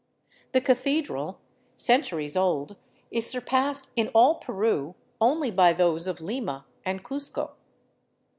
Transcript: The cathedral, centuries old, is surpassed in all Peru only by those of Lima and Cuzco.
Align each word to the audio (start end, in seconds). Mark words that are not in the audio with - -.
The 0.53 0.61
cathedral, 0.61 1.37
centuries 1.77 2.35
old, 2.35 2.75
is 3.11 3.29
surpassed 3.29 3.91
in 3.95 4.07
all 4.15 4.39
Peru 4.39 4.95
only 5.21 5.51
by 5.51 5.73
those 5.73 6.07
of 6.07 6.19
Lima 6.19 6.65
and 6.83 7.03
Cuzco. 7.03 7.51